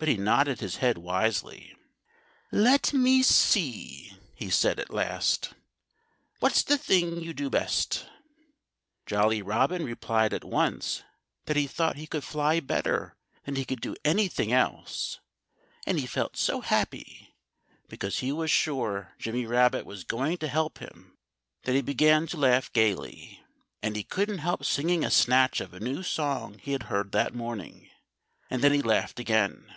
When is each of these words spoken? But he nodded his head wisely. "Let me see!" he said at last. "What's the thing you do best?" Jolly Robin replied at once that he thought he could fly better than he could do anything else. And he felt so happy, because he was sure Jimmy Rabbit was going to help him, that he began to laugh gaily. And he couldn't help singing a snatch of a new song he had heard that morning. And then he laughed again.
But 0.00 0.06
he 0.06 0.16
nodded 0.16 0.60
his 0.60 0.76
head 0.76 0.96
wisely. 0.96 1.74
"Let 2.52 2.92
me 2.92 3.20
see!" 3.20 4.16
he 4.36 4.48
said 4.48 4.78
at 4.78 4.94
last. 4.94 5.54
"What's 6.38 6.62
the 6.62 6.78
thing 6.78 7.20
you 7.20 7.32
do 7.34 7.50
best?" 7.50 8.06
Jolly 9.06 9.42
Robin 9.42 9.84
replied 9.84 10.32
at 10.32 10.44
once 10.44 11.02
that 11.46 11.56
he 11.56 11.66
thought 11.66 11.96
he 11.96 12.06
could 12.06 12.22
fly 12.22 12.60
better 12.60 13.16
than 13.44 13.56
he 13.56 13.64
could 13.64 13.80
do 13.80 13.96
anything 14.04 14.52
else. 14.52 15.18
And 15.84 15.98
he 15.98 16.06
felt 16.06 16.36
so 16.36 16.60
happy, 16.60 17.34
because 17.88 18.20
he 18.20 18.30
was 18.30 18.52
sure 18.52 19.12
Jimmy 19.18 19.46
Rabbit 19.46 19.84
was 19.84 20.04
going 20.04 20.36
to 20.38 20.46
help 20.46 20.78
him, 20.78 21.18
that 21.64 21.74
he 21.74 21.82
began 21.82 22.28
to 22.28 22.36
laugh 22.36 22.72
gaily. 22.72 23.44
And 23.82 23.96
he 23.96 24.04
couldn't 24.04 24.38
help 24.38 24.64
singing 24.64 25.02
a 25.04 25.10
snatch 25.10 25.60
of 25.60 25.74
a 25.74 25.80
new 25.80 26.04
song 26.04 26.60
he 26.60 26.70
had 26.70 26.84
heard 26.84 27.10
that 27.10 27.34
morning. 27.34 27.90
And 28.48 28.62
then 28.62 28.70
he 28.72 28.80
laughed 28.80 29.18
again. 29.18 29.74